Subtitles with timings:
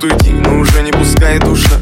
[0.00, 1.78] хочет уйти, но уже не пускает душа.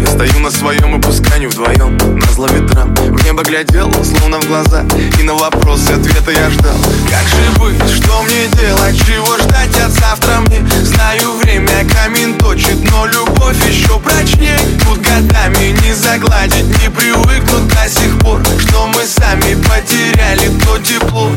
[0.00, 4.40] Я стою на своем и пускай не вдвоем На зло ветрам В небо глядел, словно
[4.40, 4.84] в глаза.
[5.18, 6.76] И на вопросы ответа я ждал.
[7.10, 10.40] Как же быть, что мне делать, чего ждать от завтра?
[10.46, 17.68] Мне Знаю, время камень точит, но любовь еще прочнее Тут годами не загладить, не привыкнуть
[17.68, 21.30] до сих пор Что мы сами потеряли то тепло.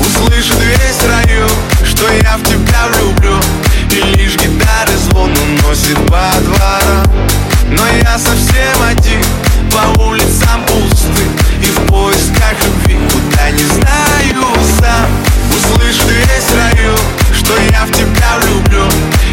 [0.00, 1.50] Услышит весь район
[2.04, 3.40] что я в тебя влюблю
[3.94, 7.06] И лишь гитары звон уносит по дворам.
[7.70, 9.22] Но я совсем один,
[9.70, 11.22] по улицам пусты
[11.62, 14.46] И в поисках любви, куда не знаю
[14.80, 15.06] сам.
[15.48, 16.98] Услышит весь район,
[17.32, 18.84] что я в тебя влюблю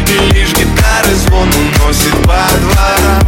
[0.06, 3.26] И лишь гитары звон уносит по дворам.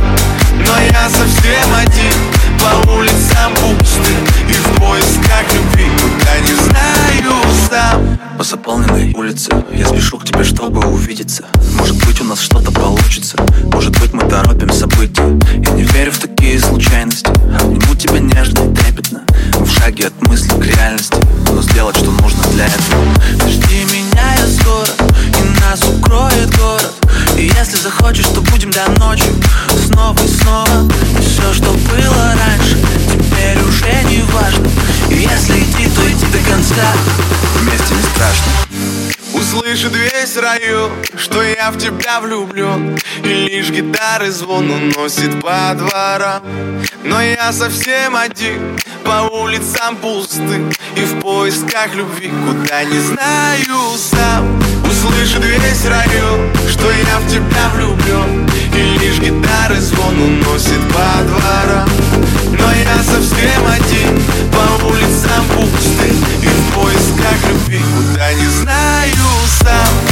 [0.55, 2.14] Но я совсем один,
[2.61, 4.14] по улицам пусты
[4.48, 10.44] И в поисках любви, куда не знаю сам по заполненной улице Я спешу к тебе,
[10.44, 11.44] чтобы увидеться.
[11.72, 13.36] Может быть у нас что-то получится.
[13.64, 15.27] Может быть мы торопим события
[15.67, 17.28] Я не верю в такие случайности.
[17.61, 19.22] Обниму тебя нежно и трепетно.
[19.58, 21.19] В шаге от мысли к реальности.
[21.52, 23.50] Но сделать, что нужно для этого.
[23.50, 25.11] Жди меня, я скоро.
[25.41, 26.92] И нас укроет город.
[27.36, 29.25] И если захочешь, то будем до ночи.
[29.86, 30.92] Снова и снова.
[31.19, 32.78] И все, что было раньше
[33.12, 34.69] Теперь уже не важно
[35.10, 36.92] если идти, то идти до конца.
[37.60, 38.52] Вместе не страшно.
[39.34, 46.42] Услышит весь район, что я в тебя влюблен И лишь гитары звон уносит по дворам.
[47.02, 50.72] Но я совсем один, по улицам пусты.
[50.96, 54.62] И в поисках любви, куда не знаю сам.
[54.84, 61.89] Услышит весь район, что я в тебя влюблен И лишь гитары звон уносит по дворам
[62.59, 66.11] Но я совсем один, по улицам пусты.
[66.42, 69.17] И в поисках любви, куда не знаю
[69.63, 70.04] сам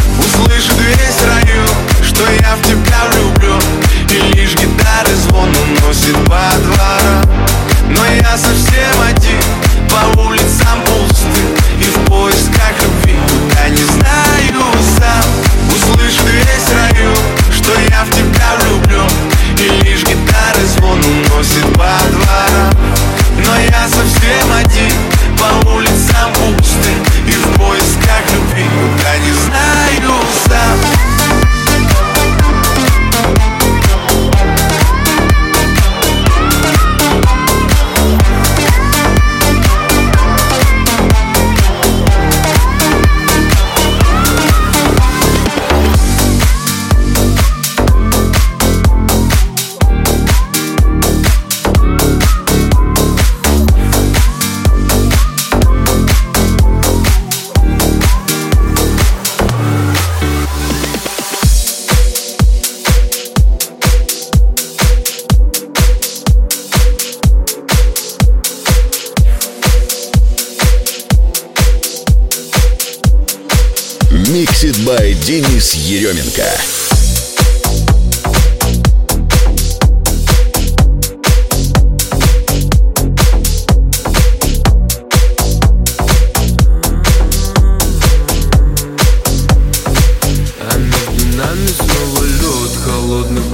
[76.03, 76.73] Еременко.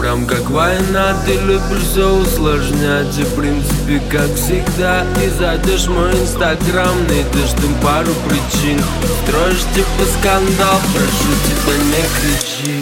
[0.08, 5.91] Прям как война Ты любишь все усложнять и в принципе как всегда И зайдешь в
[5.91, 8.81] мой инстаграм, найдешь там пару причин
[9.25, 11.77] Строишь типа скандал, прошу тебя
[12.38, 12.77] energy.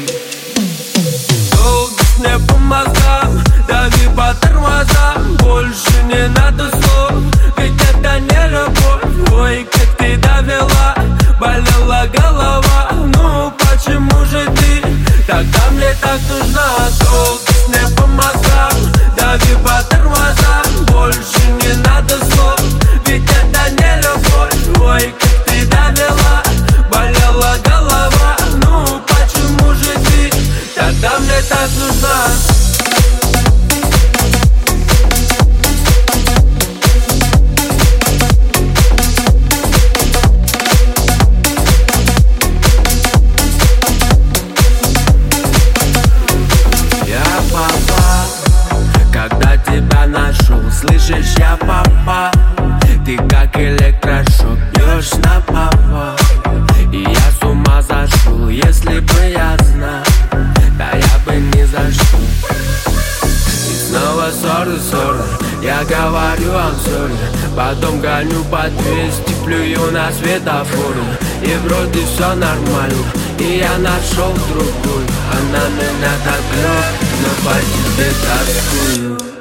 [70.46, 71.02] На светофоры
[71.42, 75.06] И вроде все нормально И я нашел другую.
[75.32, 79.35] Она меня так любит, но по тебе тоскую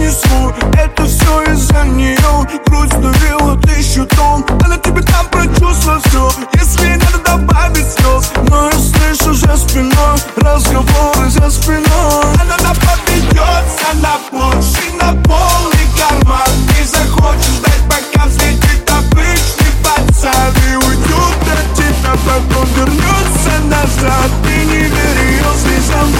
[0.00, 0.52] несу.
[0.76, 4.44] Это все из-за нее Грудь сдавила тысячу тонн.
[4.64, 10.16] Она тебе там про чувства все Если надо добавить слез Но я слышу за спиной
[10.36, 12.24] Разговоры за спиной.
[12.40, 16.50] Она на поведется на больше На полный карман.
[16.68, 20.54] Не захочешь ждать, пока взлетит обычный пацан.
[20.70, 24.30] И уйдет от тебя, потом вернется назад.
[24.42, 26.10] Ты не верь ее слезам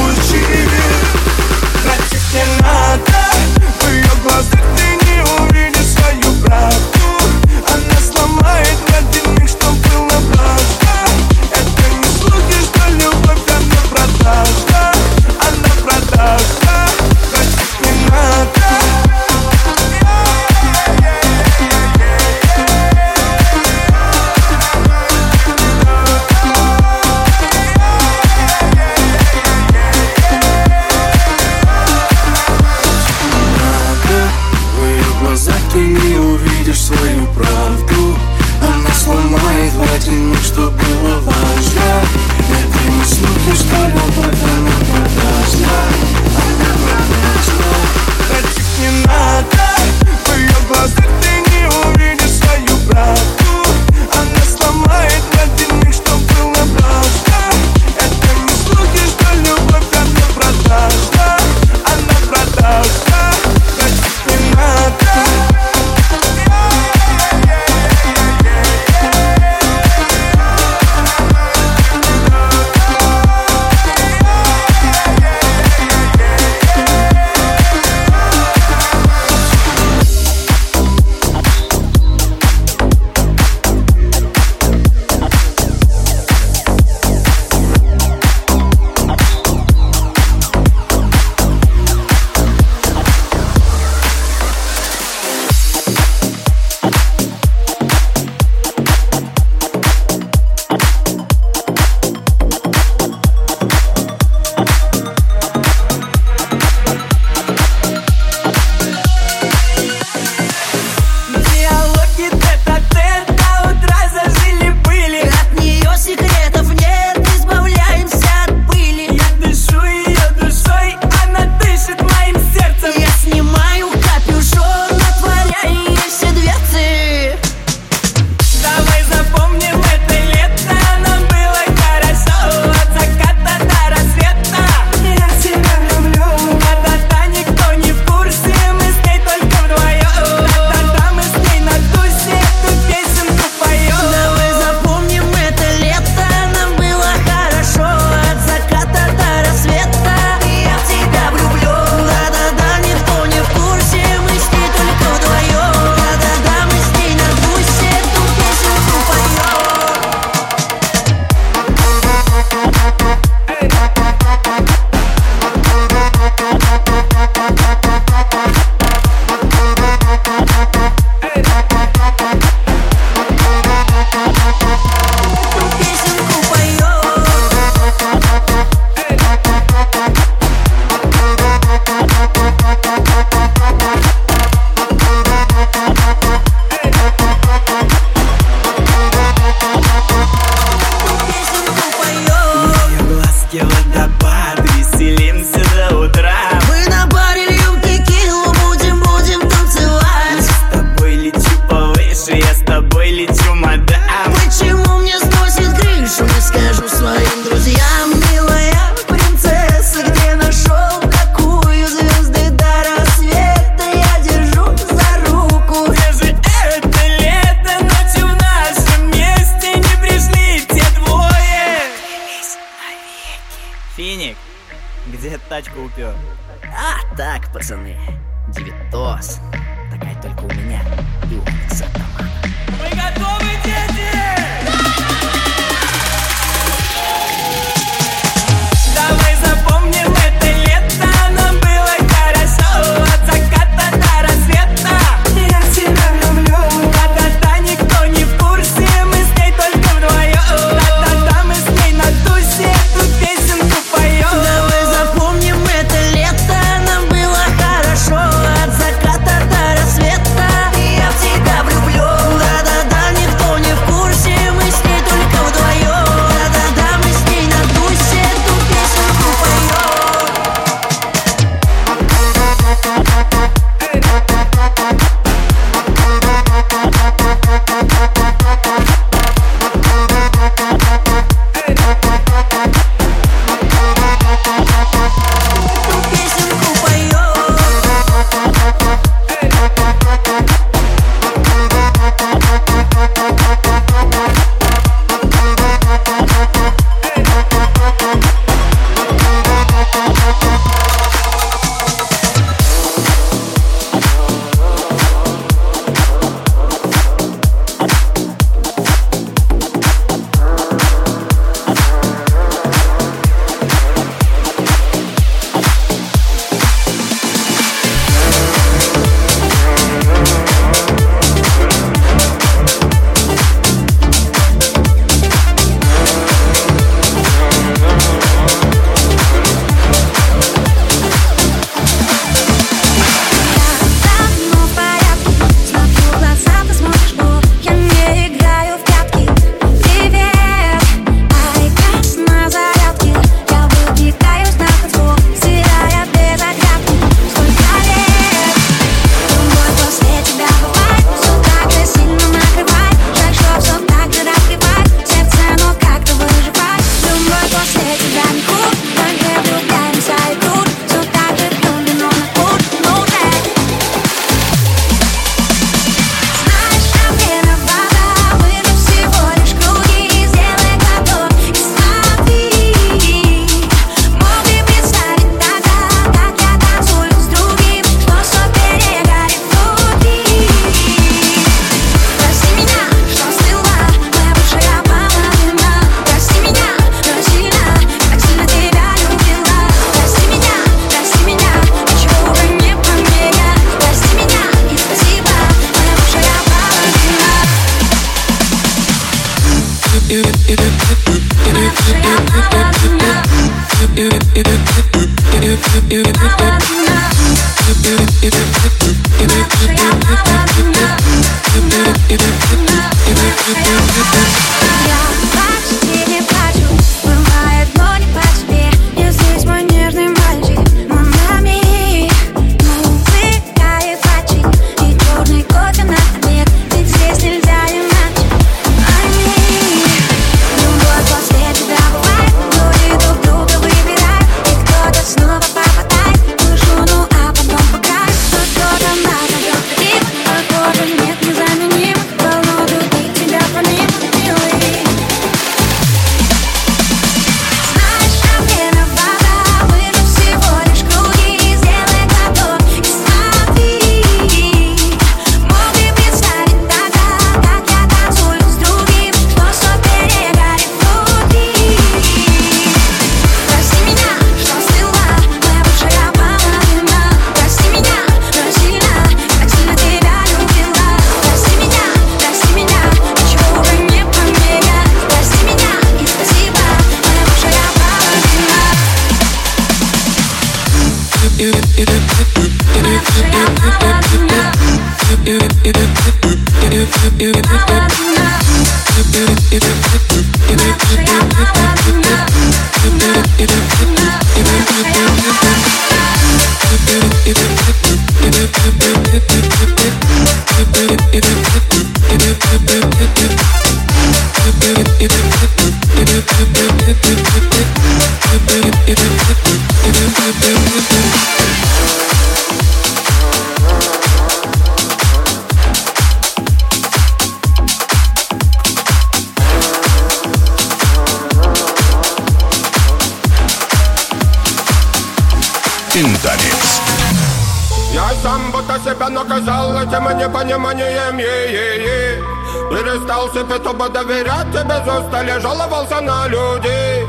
[535.70, 537.06] жаловался на людей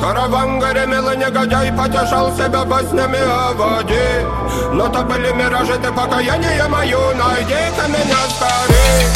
[0.00, 4.26] Караван гремел и негодяй потешал себя баснями о воде.
[4.72, 9.06] Но то были миражи, ты покаяние мою найди-ка меня скорей.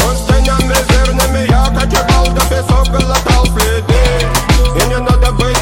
[0.00, 4.82] Пустыням визирными я кочевал, до песок глотал следы.
[4.82, 5.53] И не надо быть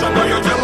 [0.00, 0.59] Russian, do you tell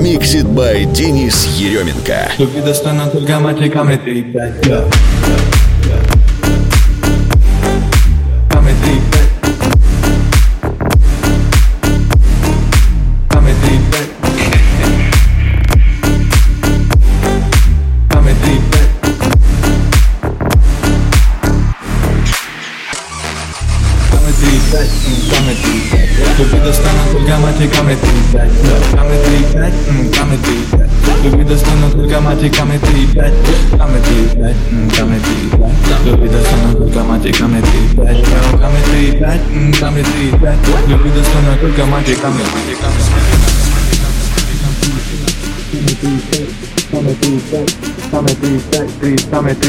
[0.00, 2.32] Миксит бай Денис Еременко.
[2.38, 4.00] Любви достойна только мать и камень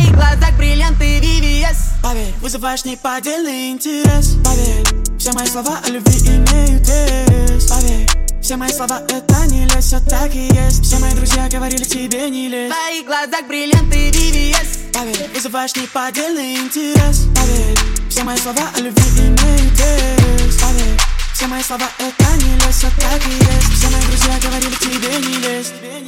[0.00, 4.36] твоих глазах бриллианты VVS Поверь, вызываешь неподдельный интерес.
[4.44, 7.66] Поверь, все мои слова о любви имеют вес.
[7.66, 8.08] Поверь,
[8.42, 10.82] все мои слова это не лес, все так и есть.
[10.82, 12.72] Все мои друзья говорили тебе не лезь.
[12.72, 17.26] В твоих глазах бриллианты VVS Поверь, вызываешь неподдельный интерес.
[17.34, 20.56] Поверь, все мои слова о любви имеют вес.
[20.60, 21.00] Поверь,
[21.34, 23.78] все мои слова это не лес, все так и есть.
[23.78, 25.99] Все мои друзья говорили тебе не лезь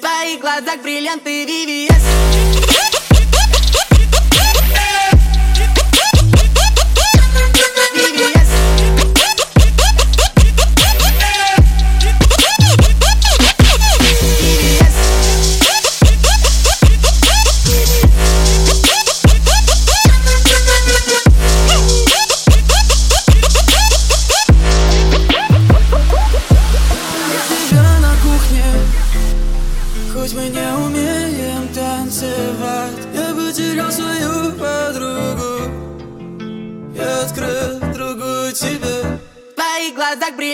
[0.00, 2.97] твоих глазах бриллианты VVS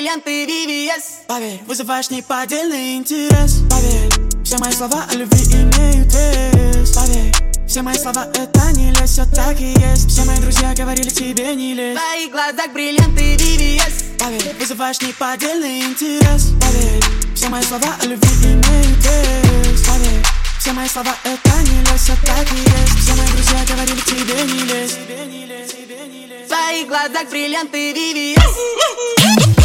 [0.05, 3.62] бриллианты VVS Поверь, вызываешь неподдельный интерес.
[3.71, 4.12] Поверь,
[4.45, 6.93] все мои слова о любви имеют вес.
[6.95, 7.33] Поверь,
[7.67, 10.11] все мои слова это не лезь, все так и есть.
[10.11, 15.81] Все мои друзья говорили тебе не В лезь твоих глазах бриллианты VVS Поверь, вызываешь неподдельный
[15.81, 16.53] интерес.
[16.61, 17.03] Поверь,
[17.35, 19.87] все мои слова о любви имеют вес.
[19.87, 20.23] Поверь,
[20.61, 22.99] все мои слова это не лезь, все так и есть.
[23.01, 24.99] Все мои друзья говорили тебе не лезь.
[26.45, 29.63] В твоих глазах бриллианты VVS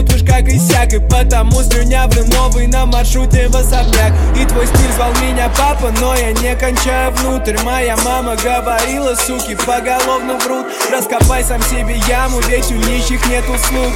[0.00, 4.12] минут уж как иссяк И потому слюнявлю новый на маршруте в особняк.
[4.36, 7.56] И твой стиль звал меня папа, но я не кончаю внутрь.
[7.62, 10.66] Моя мама говорила, суки, поголовно врут.
[10.90, 13.92] Раскопай сам себе яму, ведь у нищих нет услуг.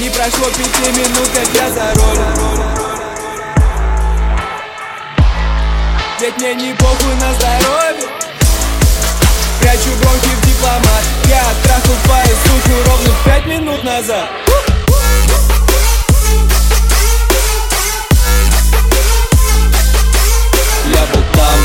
[0.00, 1.92] Не прошло пяти минут, как я за
[6.20, 8.17] Ведь мне не похуй на здоровье
[9.60, 11.04] Прячу бронхи в дипломат.
[11.28, 14.28] Я трахал твою суку ровно пять минут назад.
[20.94, 21.58] Я был там.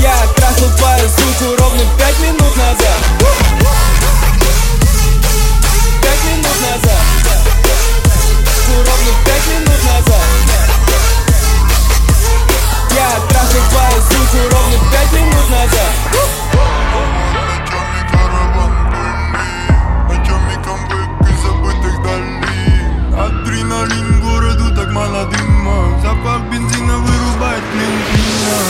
[0.00, 2.98] Я трахал твою суку ровно пять минут назад.
[6.02, 7.02] Пять минут назад.
[8.76, 10.67] Ровно пять минут назад
[12.98, 15.92] Я трахал твою суку ровно пять минут назад.
[26.50, 27.94] Бензина вырубает клин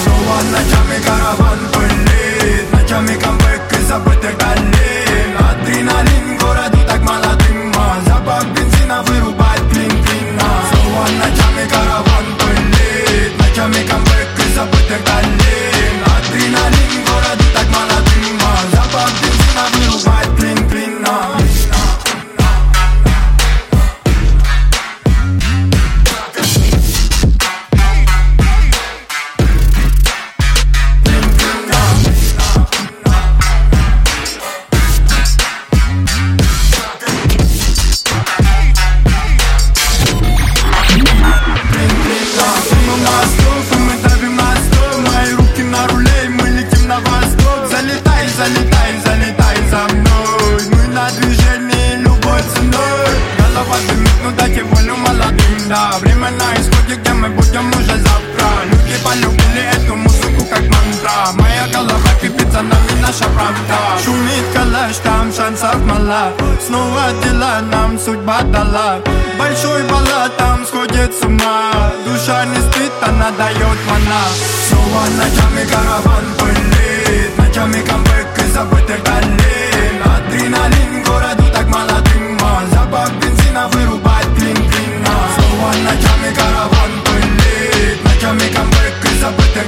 [0.05, 2.73] Снова ночами караван пылит.
[2.73, 5.37] Ночами камбэк из забытых долин.
[5.39, 7.97] Адреналин городу так мало дыма.
[8.07, 12.08] Запах бензина вырубает клин клина Снова ночами караван Ночами камбэк
[14.99, 15.38] libertad
[72.29, 73.51] shine is street Another
[75.73, 83.13] caravan pulit Na jami comeback is a better dalin Adrenalin gora tak mala dyma Zapach
[83.21, 85.95] benzyna wyrubać klin klina No one na
[86.39, 89.67] caravan pulit Na jami comeback is a better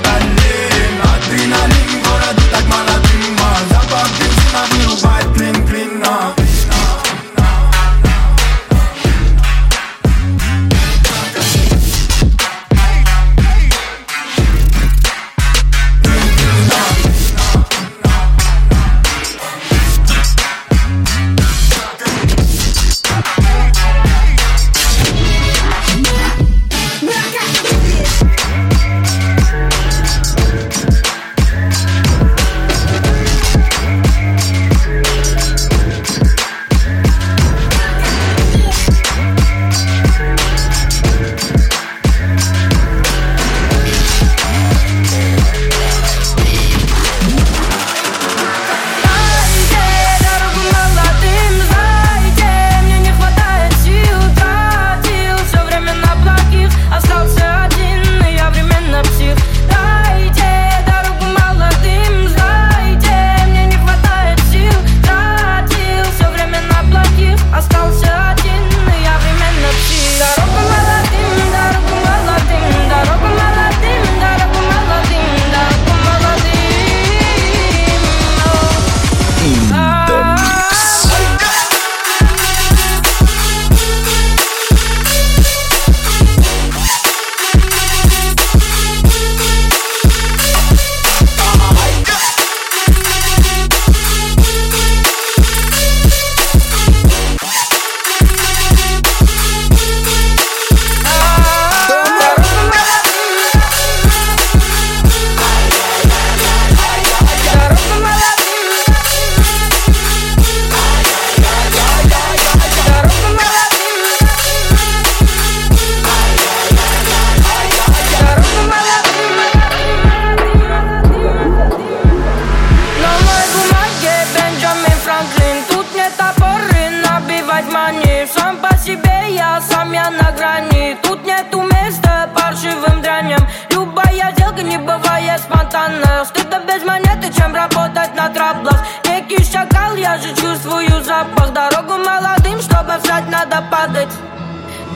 [143.63, 144.13] падать.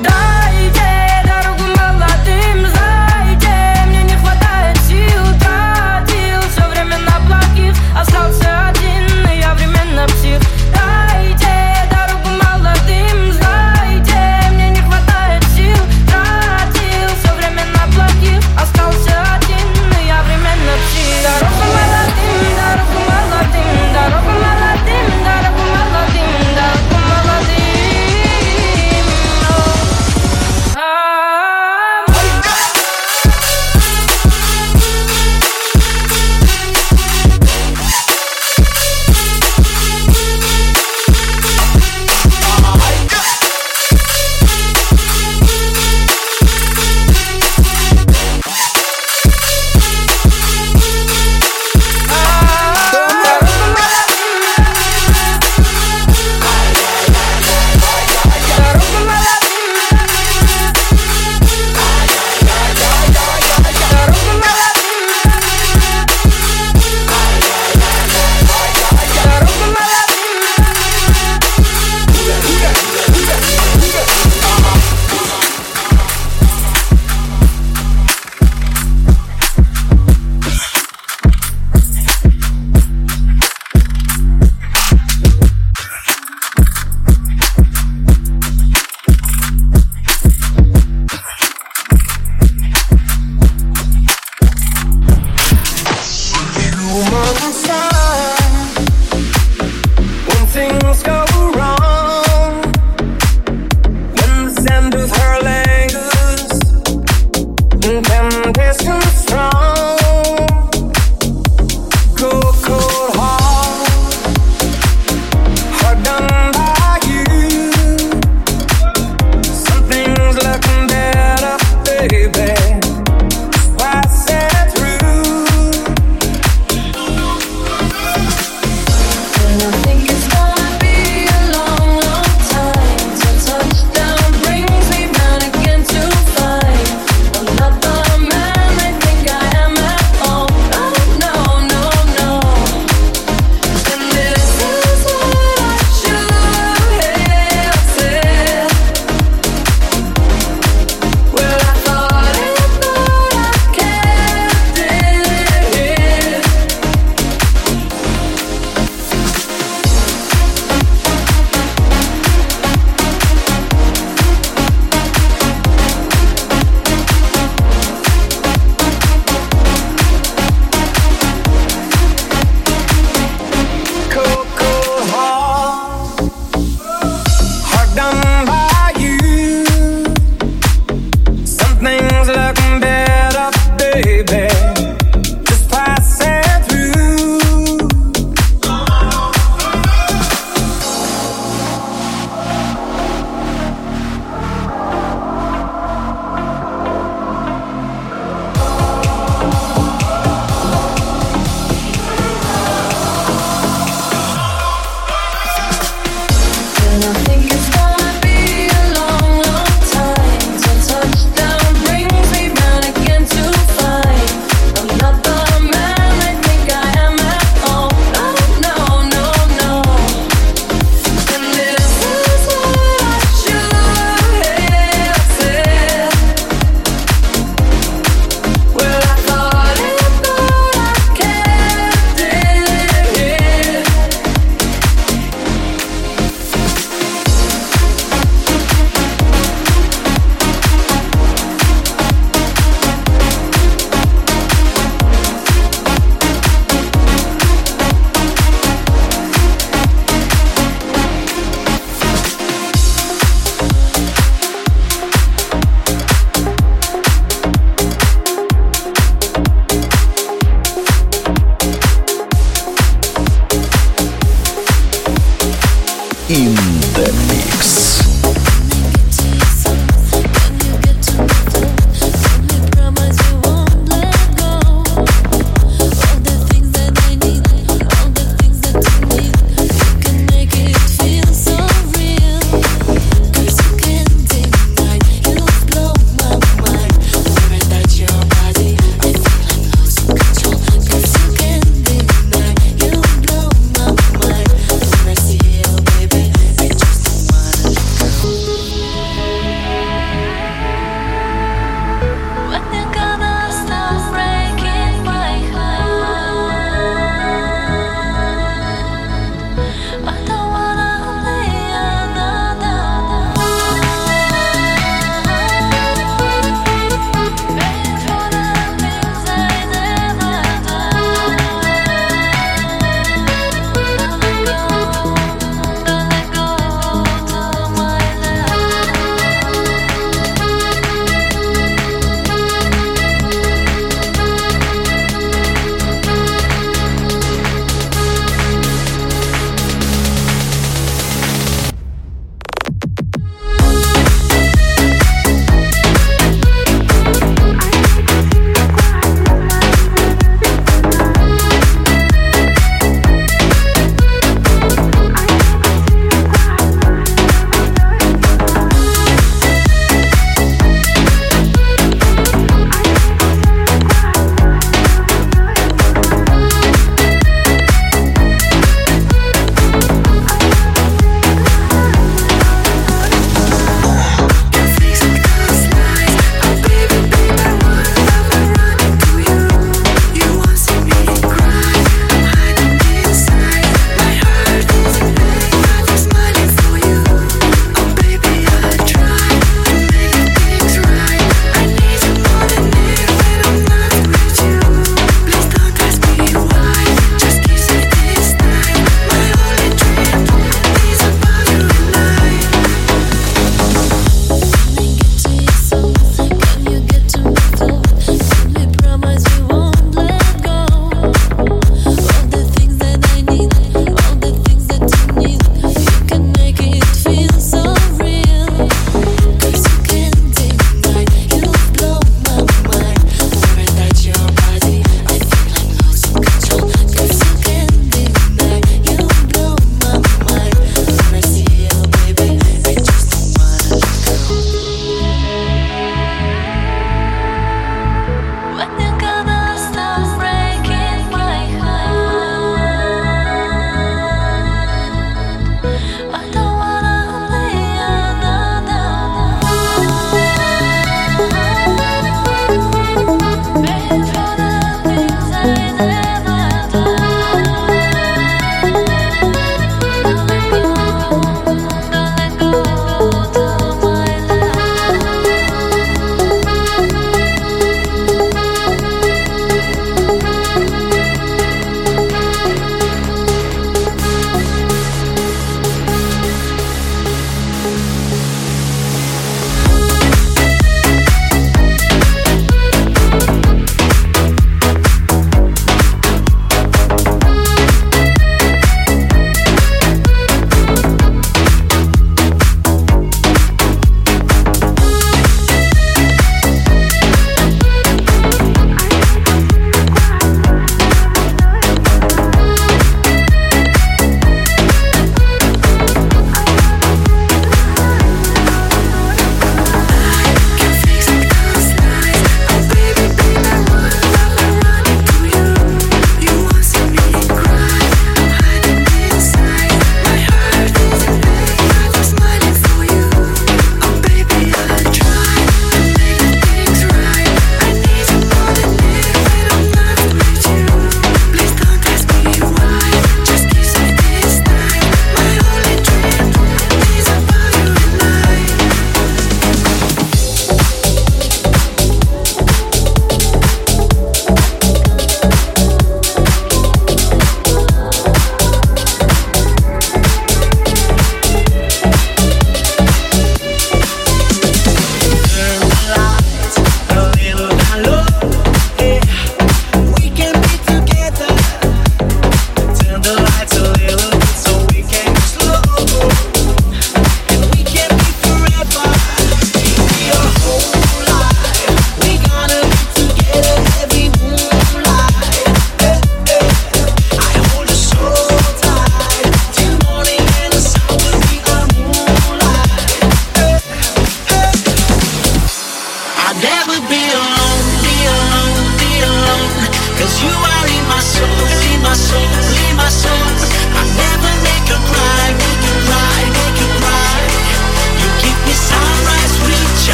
[0.00, 0.33] Да,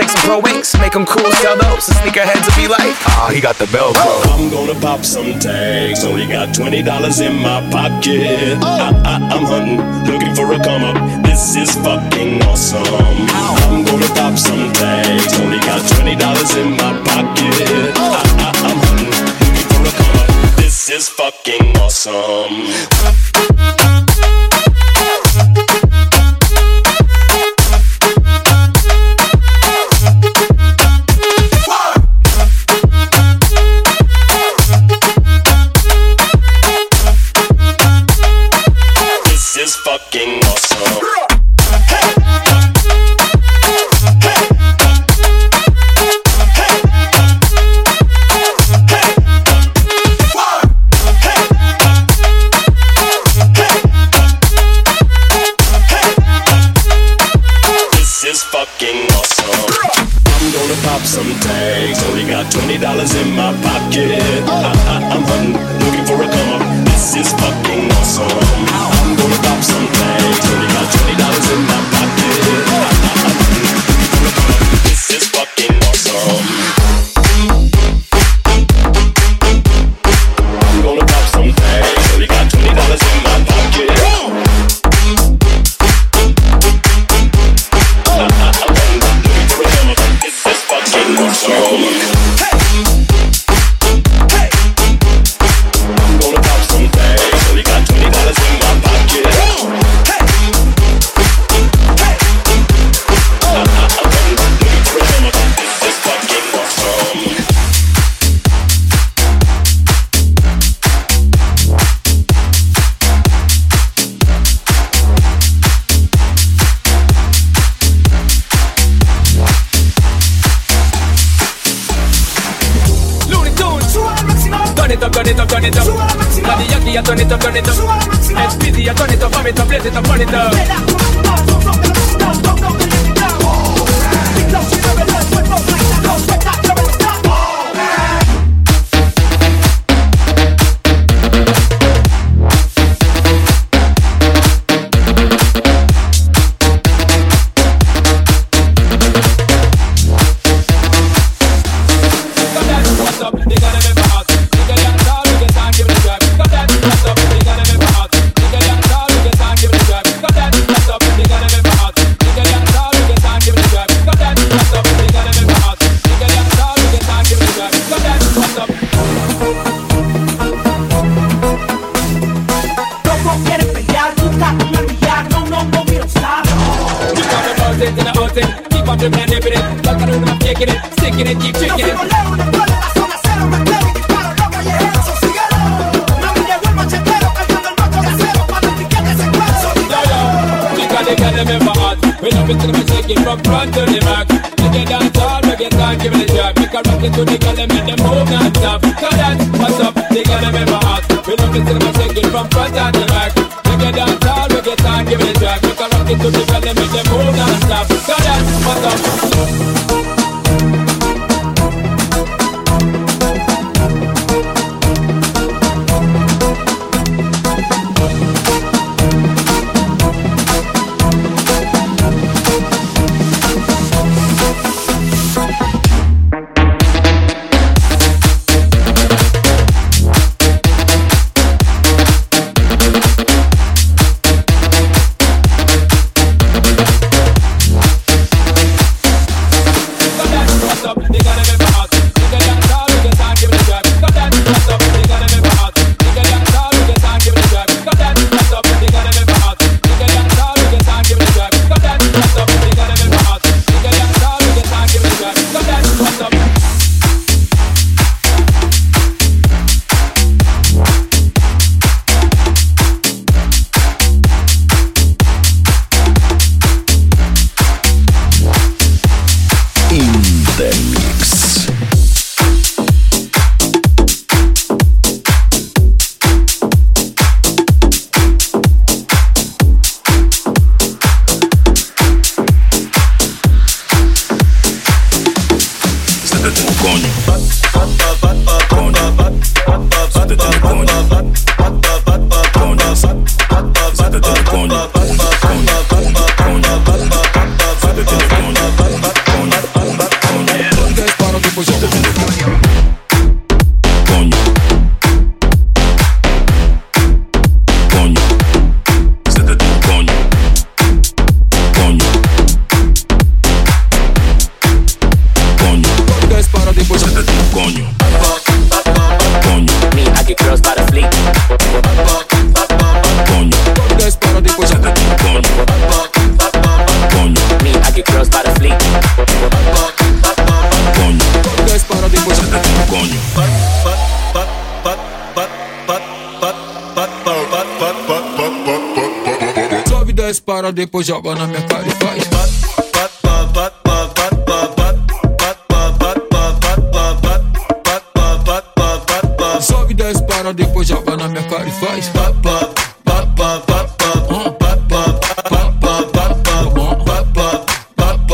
[0.00, 3.26] take some pro wings, make them cool, sell those, and sneakerheads will be like, ah,
[3.28, 4.08] oh, he got the Velcro.
[4.32, 6.80] I'm gonna pop some tags, only got $20
[7.26, 8.58] in my pocket.
[8.62, 9.02] Oh.
[9.04, 9.80] I, am hunting,
[10.10, 12.80] looking for a come up, this is fucking awesome.
[12.80, 13.56] Ow.
[13.68, 16.16] I'm gonna pop some tags, only got $20
[16.56, 17.92] in my pocket.
[17.96, 18.16] Oh.
[18.16, 19.12] I, am hunting,
[19.44, 23.49] looking for a come up, this is fucking awesome.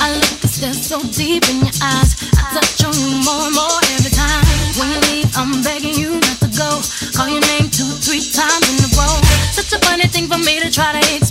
[0.00, 2.14] I look this stare so deep in your eyes.
[2.38, 4.44] I touch on you more and more every time.
[4.78, 6.82] When you leave, I'm begging you not to go.
[7.16, 9.18] Call your name two, three times in a row.
[9.50, 11.21] Such a funny thing for me to try to hit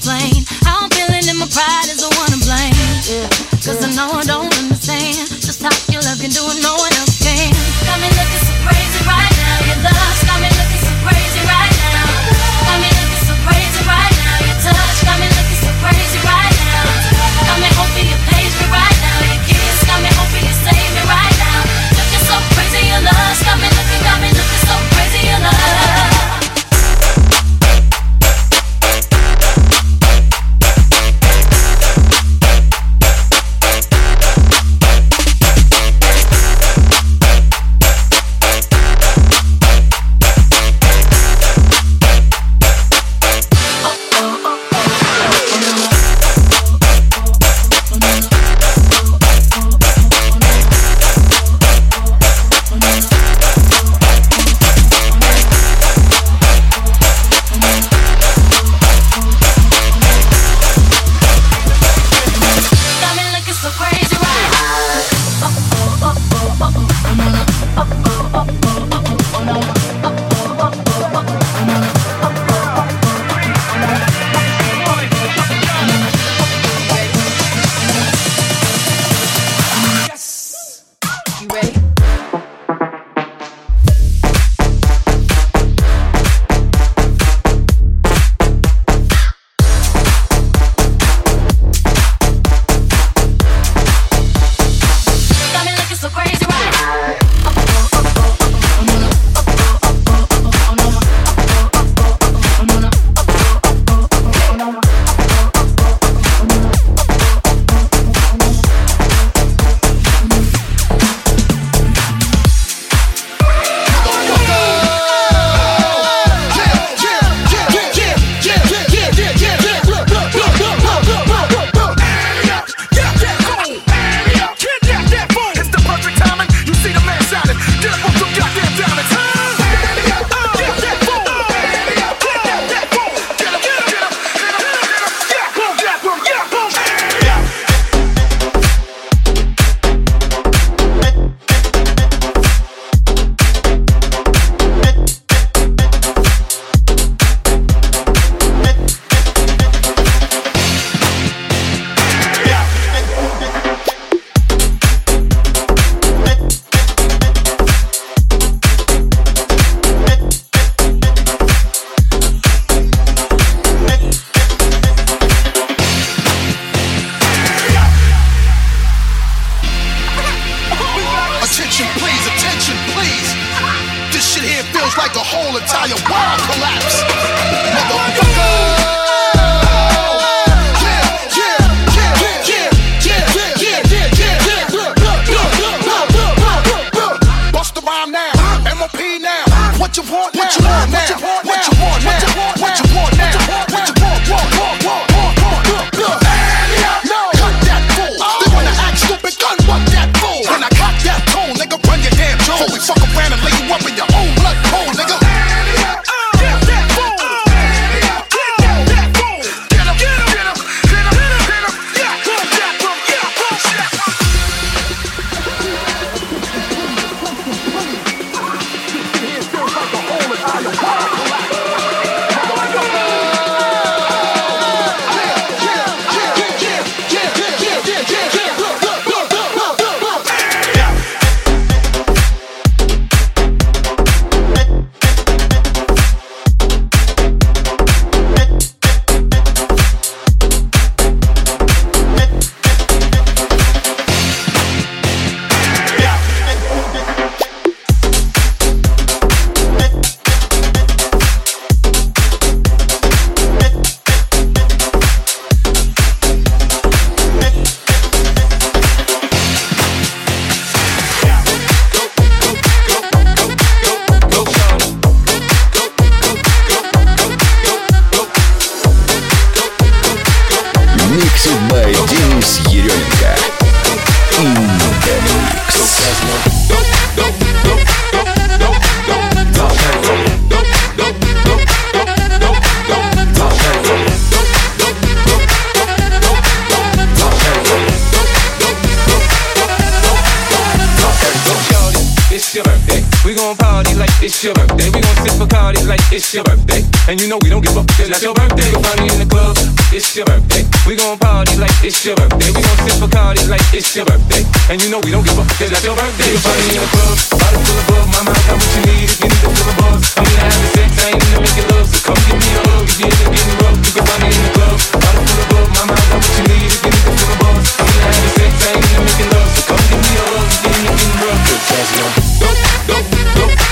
[296.11, 296.83] it's your birthday.
[297.07, 298.67] And you know we don't give up, cause that's your birthday.
[298.71, 299.55] Go party in the club,
[299.95, 300.67] it's your birthday.
[300.85, 302.51] We gon' party like it's your birthday.
[302.51, 304.43] We gon' sip Bacardi like it's your birthday.
[304.69, 306.35] And you know we don't give up, cause that's your birthday.
[306.35, 308.05] Go party in the club, bottle full of bug.
[308.11, 310.01] Mama, I got what you need if you need to fill a buzz.
[310.19, 311.87] I'm gonna have sex, I ain't into making love.
[311.87, 313.79] So come give me a hug if you're into getting rough.
[313.79, 315.67] You can party in the club, bottle full of bug.
[315.79, 317.65] Mama, I got what you need if you need to fill a buzz.
[317.71, 319.49] I'm gonna have sex, I ain't into making love.
[319.55, 321.39] So come give me a hug if you're into getting rough.
[321.71, 322.05] Yo.
[322.41, 323.70] Go, go, go, go, go,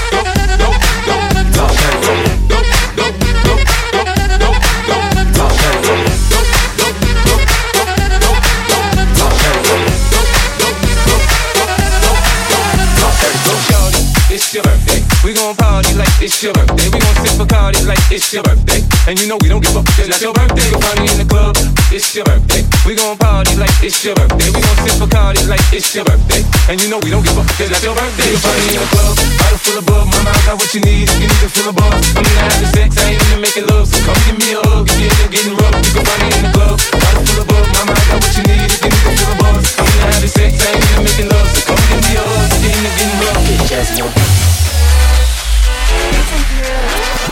[18.12, 18.82] it's your birthday.
[19.06, 20.66] And you know we don't give up, cause that's your birthday.
[20.74, 21.54] Go party in the club,
[21.94, 22.66] it's your birthday.
[22.86, 24.50] We gon' party like it's your birthday.
[24.50, 26.42] We gon' sip Bacardi like it's your birthday.
[26.70, 28.34] And you know we don't give up, cause that's your birthday.
[28.34, 30.06] Go party in the club, bottle full of bug.
[30.10, 32.02] Mama, I got what you need you need to fill a buzz.
[32.18, 33.86] I'm have the sex, I ain't into making love.
[33.86, 35.78] So come give me a hug if you're into getting rough.
[35.78, 37.66] We go party in the club, bottle full of bug.
[37.78, 39.66] Mama, I got what you need you need to fill a buzz.
[39.78, 41.48] I'm have the sex, I ain't into making love.
[41.54, 43.70] So come give me a hug if you're into getting rough.
[43.70, 43.94] Just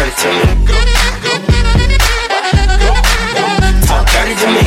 [0.00, 0.40] Dirty to me.
[3.86, 4.52] Talk dirty to me.
[4.54, 4.64] Me.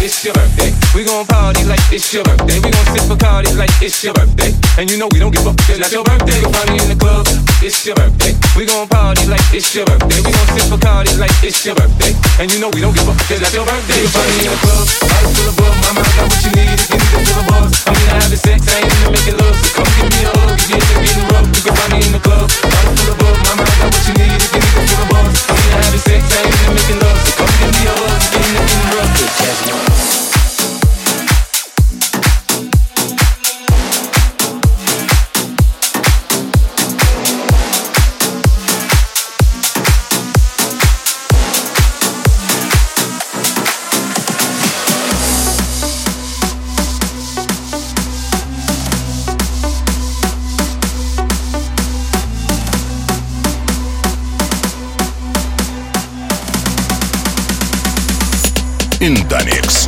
[0.00, 0.72] It's your birthday.
[0.94, 2.60] We gon' party like it's your birthday.
[2.60, 4.67] We gon' sip Bacardi like it's your birthday.
[4.78, 6.38] And you know we don't give up, cause that's your birthday.
[6.38, 7.26] Go party in the club,
[7.58, 8.30] it's your birthday.
[8.54, 10.22] We gon' party like it's your birthday.
[10.22, 12.14] We gon' sip Bacardi like it's your birthday.
[12.38, 14.06] And you know we don't give up, cause that's your birthday.
[14.06, 15.74] Go party in the club, bottle full of bug.
[15.82, 17.74] Mama, I got what you need if you need to a buzz.
[17.90, 19.56] I'm gonna have the sex, I ain't into making love.
[19.58, 21.46] So come give me a hug if you're into getting rough.
[21.50, 23.34] We go party in the club, bottle full of bug.
[23.50, 25.34] Mama, I got what you need if you need to a buzz.
[25.42, 27.18] I'm gonna have the sex, I ain't into making love.
[27.26, 29.10] So come give me a hug if you're into getting rough.
[29.18, 30.27] Good jazz,
[59.00, 59.87] in the mix.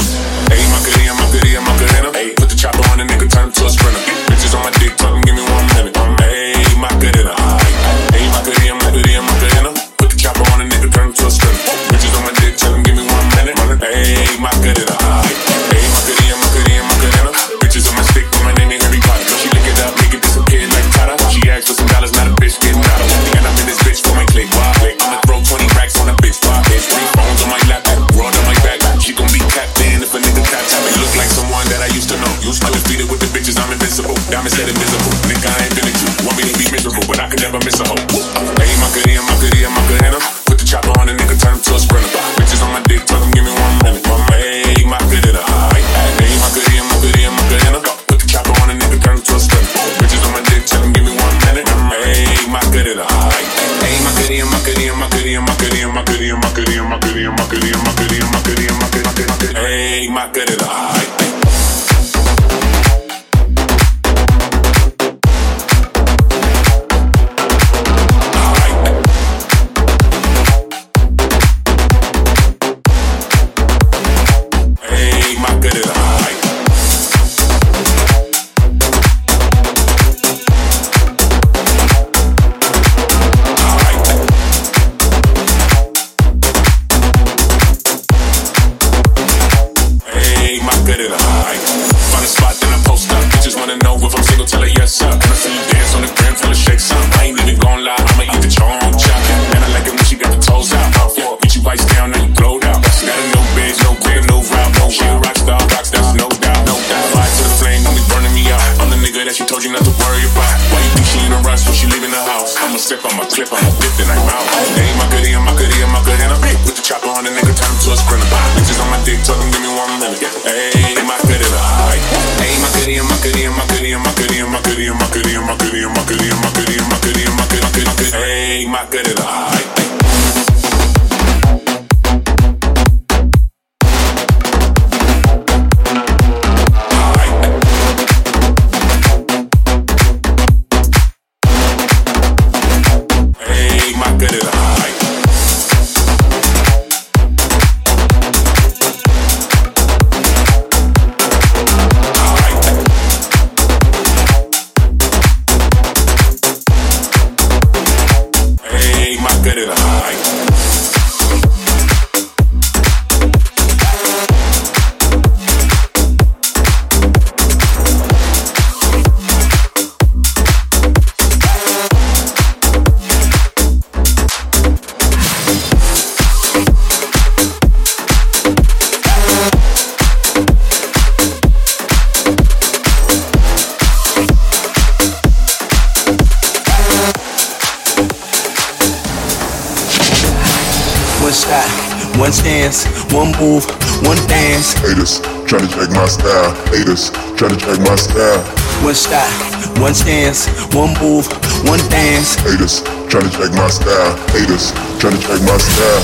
[199.91, 201.27] one stance, one move,
[201.67, 202.37] one dance.
[202.47, 202.81] Haters
[203.11, 204.15] trying to check my style.
[204.31, 206.03] Haters trying to check my style.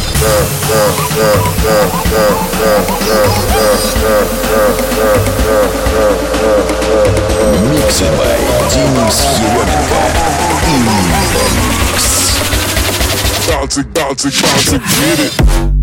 [7.70, 8.34] Mixed by
[8.74, 10.02] Денис Еременко.
[10.66, 10.96] In the
[11.78, 12.40] mix.
[13.48, 15.75] Bounce it, bounce it, bounce it, get it.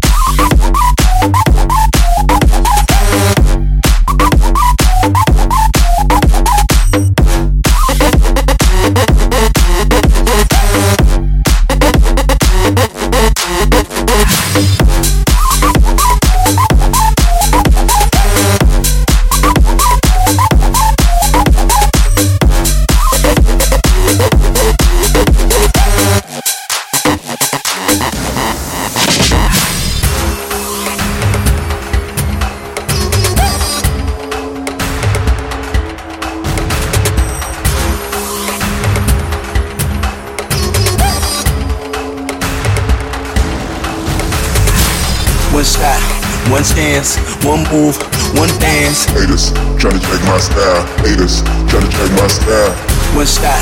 [47.44, 47.98] One move,
[48.40, 49.06] one dance.
[49.12, 50.84] Haters tryna check my style.
[51.04, 52.72] Haters tryna check my style.
[53.16, 53.62] One shot,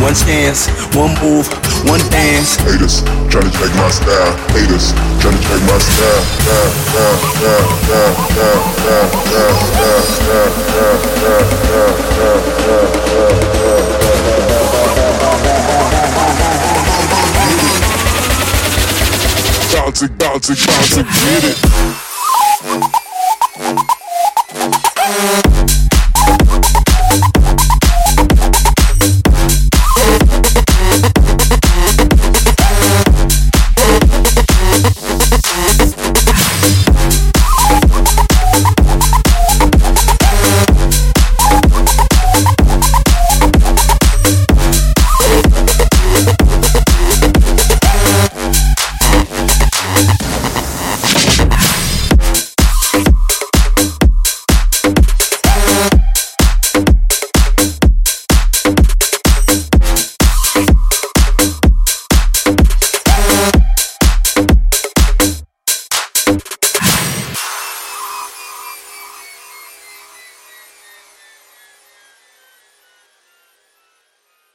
[0.00, 1.48] one stance, one move,
[1.88, 2.56] one dance.
[2.56, 3.02] Haters
[3.32, 4.32] tryna check my style.
[4.52, 6.22] Haters tryna check my style.
[6.52, 7.66] Style, style,
[8.04, 9.12] style, style,
[21.22, 22.11] style,